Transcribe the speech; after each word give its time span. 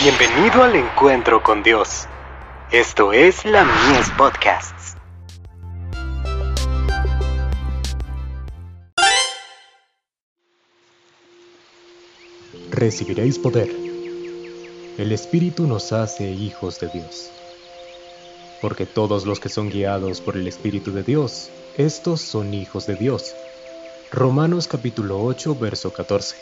Bienvenido 0.00 0.62
al 0.62 0.76
encuentro 0.76 1.42
con 1.42 1.64
Dios. 1.64 2.06
Esto 2.70 3.12
es 3.12 3.44
la 3.44 3.64
Mies 3.64 4.08
Podcasts. 4.16 4.94
Recibiréis 12.70 13.40
poder. 13.40 13.68
El 14.98 15.10
Espíritu 15.10 15.66
nos 15.66 15.92
hace 15.92 16.30
hijos 16.30 16.78
de 16.78 16.86
Dios. 16.90 17.32
Porque 18.62 18.86
todos 18.86 19.26
los 19.26 19.40
que 19.40 19.48
son 19.48 19.68
guiados 19.68 20.20
por 20.20 20.36
el 20.36 20.46
Espíritu 20.46 20.92
de 20.92 21.02
Dios, 21.02 21.50
estos 21.76 22.20
son 22.20 22.54
hijos 22.54 22.86
de 22.86 22.94
Dios. 22.94 23.34
Romanos 24.12 24.68
capítulo 24.68 25.20
8, 25.24 25.56
verso 25.56 25.92
14. 25.92 26.36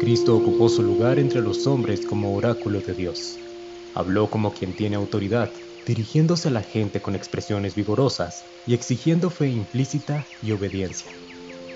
Cristo 0.00 0.34
ocupó 0.34 0.70
su 0.70 0.82
lugar 0.82 1.18
entre 1.18 1.42
los 1.42 1.66
hombres 1.66 2.06
como 2.06 2.34
oráculo 2.34 2.80
de 2.80 2.94
Dios. 2.94 3.38
Habló 3.94 4.30
como 4.30 4.54
quien 4.54 4.74
tiene 4.74 4.96
autoridad, 4.96 5.52
dirigiéndose 5.86 6.48
a 6.48 6.50
la 6.50 6.62
gente 6.62 7.02
con 7.02 7.14
expresiones 7.14 7.74
vigorosas 7.74 8.46
y 8.66 8.72
exigiendo 8.72 9.28
fe 9.28 9.48
implícita 9.48 10.26
y 10.42 10.52
obediencia. 10.52 11.12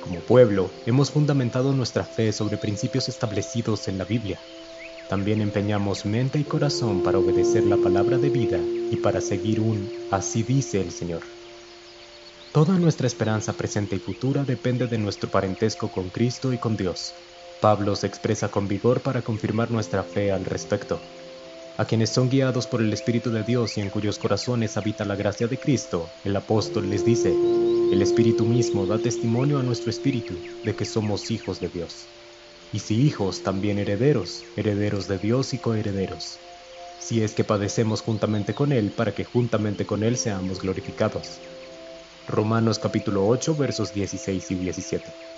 Como 0.01 0.21
pueblo, 0.21 0.71
hemos 0.87 1.11
fundamentado 1.11 1.75
nuestra 1.75 2.03
fe 2.03 2.33
sobre 2.33 2.57
principios 2.57 3.11
establecidos 3.11 3.89
en 3.89 3.99
la 3.99 4.07
Biblia. 4.07 4.41
También 5.11 5.43
empeñamos 5.43 6.07
mente 6.07 6.39
y 6.39 6.45
corazón 6.45 7.03
para 7.03 7.19
obedecer 7.19 7.65
la 7.65 7.77
palabra 7.77 8.17
de 8.17 8.31
vida 8.31 8.59
y 8.91 8.97
para 8.97 9.21
seguir 9.21 9.61
un 9.61 9.91
así 10.11 10.43
dice 10.43 10.81
el 10.81 10.93
Señor. 10.93 11.25
Toda 12.55 12.79
nuestra 12.79 13.07
esperanza 13.07 13.53
presente 13.53 13.97
y 13.97 13.99
futura 13.99 14.45
depende 14.45 14.87
de 14.87 14.97
nuestro 14.97 15.31
parentesco 15.31 15.93
con 15.93 16.09
Cristo 16.09 16.55
y 16.55 16.59
con 16.59 16.79
Dios. 16.79 17.13
Pablo 17.65 17.97
se 17.97 18.07
expresa 18.07 18.51
con 18.51 18.69
vigor 18.69 19.01
para 19.01 19.23
confirmar 19.23 19.71
nuestra 19.71 20.03
fe 20.03 20.31
al 20.31 20.45
respecto. 20.45 21.01
A 21.79 21.87
quienes 21.87 22.11
son 22.11 22.29
guiados 22.29 22.67
por 22.67 22.83
el 22.83 22.93
Espíritu 22.93 23.31
de 23.31 23.43
Dios 23.43 23.79
y 23.79 23.81
en 23.81 23.89
cuyos 23.89 24.19
corazones 24.19 24.77
habita 24.77 25.07
la 25.07 25.17
gracia 25.17 25.47
de 25.47 25.57
Cristo, 25.57 26.11
el 26.27 26.37
apóstol 26.37 26.91
les 26.91 27.07
dice, 27.07 27.31
el 27.91 28.03
Espíritu 28.03 28.45
mismo 28.45 28.85
da 28.85 28.99
testimonio 28.99 29.59
a 29.59 29.63
nuestro 29.63 29.89
Espíritu 29.89 30.35
de 30.63 30.77
que 30.77 30.85
somos 30.85 31.31
hijos 31.31 31.59
de 31.59 31.71
Dios. 31.71 32.05
Y 32.75 32.81
si 32.81 33.01
hijos, 33.01 33.43
también 33.43 33.79
herederos, 33.79 34.45
herederos 34.59 35.09
de 35.09 35.17
Dios 35.17 35.55
y 35.55 35.57
coherederos. 35.57 36.37
Si 36.99 37.23
es 37.23 37.33
que 37.33 37.45
padecemos 37.45 38.03
juntamente 38.03 38.53
con 38.53 38.73
Él, 38.73 38.91
para 38.91 39.15
que 39.15 39.25
juntamente 39.25 39.87
con 39.87 40.03
Él 40.03 40.19
seamos 40.19 40.61
glorificados. 40.61 41.39
Romanos 42.29 42.79
capítulo 42.79 43.27
8 43.27 43.57
versos 43.57 43.95
16 43.95 44.51
y 44.51 44.55
17 44.57 45.34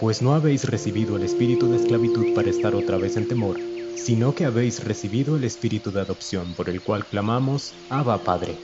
pues 0.00 0.22
no 0.22 0.34
habéis 0.34 0.64
recibido 0.64 1.16
el 1.16 1.24
espíritu 1.24 1.68
de 1.68 1.76
esclavitud 1.76 2.34
para 2.34 2.50
estar 2.50 2.74
otra 2.74 2.96
vez 2.98 3.16
en 3.16 3.26
temor, 3.26 3.58
sino 3.96 4.34
que 4.34 4.44
habéis 4.44 4.84
recibido 4.84 5.36
el 5.36 5.44
espíritu 5.44 5.90
de 5.90 6.00
adopción 6.00 6.54
por 6.54 6.68
el 6.68 6.80
cual 6.80 7.04
clamamos, 7.04 7.74
Abba 7.90 8.22
Padre. 8.22 8.56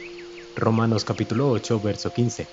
Romanos 0.54 1.04
capítulo 1.04 1.50
8, 1.50 1.80
verso 1.80 2.12
15. 2.12 2.46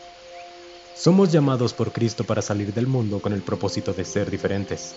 Somos 0.95 1.31
llamados 1.31 1.73
por 1.73 1.91
Cristo 1.93 2.23
para 2.23 2.41
salir 2.41 2.73
del 2.73 2.87
mundo 2.87 3.21
con 3.21 3.33
el 3.33 3.43
propósito 3.43 3.93
de 3.93 4.03
ser 4.03 4.31
diferentes. 4.31 4.95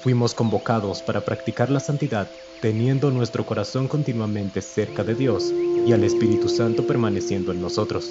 Fuimos 0.00 0.34
convocados 0.34 1.02
para 1.02 1.24
practicar 1.24 1.70
la 1.70 1.80
santidad, 1.80 2.30
teniendo 2.60 3.10
nuestro 3.10 3.44
corazón 3.44 3.88
continuamente 3.88 4.62
cerca 4.62 5.02
de 5.02 5.14
Dios 5.14 5.52
y 5.86 5.92
al 5.92 6.04
Espíritu 6.04 6.48
Santo 6.48 6.86
permaneciendo 6.86 7.52
en 7.52 7.60
nosotros. 7.60 8.10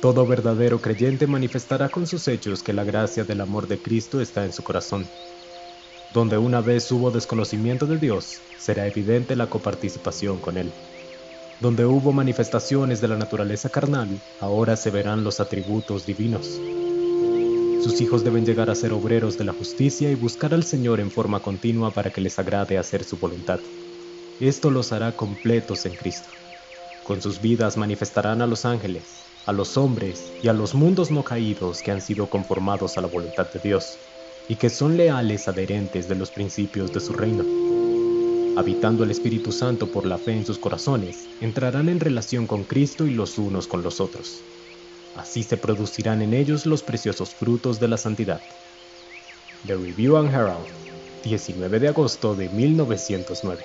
Todo 0.00 0.24
verdadero 0.28 0.80
creyente 0.80 1.26
manifestará 1.26 1.88
con 1.88 2.06
sus 2.06 2.28
hechos 2.28 2.62
que 2.62 2.72
la 2.72 2.84
gracia 2.84 3.24
del 3.24 3.40
amor 3.40 3.66
de 3.66 3.78
Cristo 3.78 4.20
está 4.20 4.44
en 4.44 4.52
su 4.52 4.62
corazón. 4.62 5.04
Donde 6.14 6.38
una 6.38 6.60
vez 6.60 6.90
hubo 6.92 7.10
desconocimiento 7.10 7.84
de 7.84 7.98
Dios, 7.98 8.40
será 8.56 8.86
evidente 8.86 9.34
la 9.34 9.50
coparticipación 9.50 10.38
con 10.38 10.56
Él. 10.56 10.70
Donde 11.60 11.84
hubo 11.84 12.12
manifestaciones 12.12 13.00
de 13.00 13.08
la 13.08 13.16
naturaleza 13.16 13.70
carnal, 13.70 14.20
ahora 14.40 14.76
se 14.76 14.90
verán 14.90 15.24
los 15.24 15.40
atributos 15.40 16.06
divinos. 16.06 16.60
Sus 17.82 18.00
hijos 18.00 18.22
deben 18.22 18.46
llegar 18.46 18.70
a 18.70 18.76
ser 18.76 18.92
obreros 18.92 19.36
de 19.36 19.44
la 19.44 19.52
justicia 19.52 20.12
y 20.12 20.14
buscar 20.14 20.54
al 20.54 20.62
Señor 20.62 21.00
en 21.00 21.10
forma 21.10 21.40
continua 21.40 21.90
para 21.90 22.12
que 22.12 22.20
les 22.20 22.38
agrade 22.38 22.78
hacer 22.78 23.02
su 23.02 23.16
voluntad. 23.16 23.58
Esto 24.38 24.70
los 24.70 24.92
hará 24.92 25.16
completos 25.16 25.86
en 25.86 25.96
Cristo. 25.96 26.28
Con 27.02 27.20
sus 27.20 27.40
vidas 27.40 27.76
manifestarán 27.76 28.42
a 28.42 28.46
los 28.46 28.64
ángeles, 28.64 29.28
a 29.48 29.52
los 29.54 29.78
hombres 29.78 30.30
y 30.42 30.48
a 30.48 30.52
los 30.52 30.74
mundos 30.74 31.10
no 31.10 31.24
caídos 31.24 31.80
que 31.80 31.90
han 31.90 32.02
sido 32.02 32.28
conformados 32.28 32.98
a 32.98 33.00
la 33.00 33.08
voluntad 33.08 33.50
de 33.50 33.58
Dios 33.58 33.98
y 34.46 34.56
que 34.56 34.68
son 34.68 34.98
leales 34.98 35.48
adherentes 35.48 36.06
de 36.06 36.16
los 36.16 36.30
principios 36.30 36.92
de 36.92 37.00
su 37.00 37.14
reino. 37.14 37.46
Habitando 38.58 39.04
el 39.04 39.10
Espíritu 39.10 39.50
Santo 39.50 39.90
por 39.90 40.04
la 40.04 40.18
fe 40.18 40.32
en 40.32 40.44
sus 40.44 40.58
corazones, 40.58 41.30
entrarán 41.40 41.88
en 41.88 41.98
relación 41.98 42.46
con 42.46 42.64
Cristo 42.64 43.06
y 43.06 43.14
los 43.14 43.38
unos 43.38 43.66
con 43.66 43.80
los 43.82 44.02
otros. 44.02 44.44
Así 45.16 45.42
se 45.42 45.56
producirán 45.56 46.20
en 46.20 46.34
ellos 46.34 46.66
los 46.66 46.82
preciosos 46.82 47.34
frutos 47.34 47.80
de 47.80 47.88
la 47.88 47.96
santidad. 47.96 48.42
The 49.64 49.76
Review 49.76 50.18
and 50.18 50.28
Herald, 50.28 50.66
19 51.24 51.80
de 51.80 51.88
agosto 51.88 52.34
de 52.34 52.50
1909. 52.50 53.64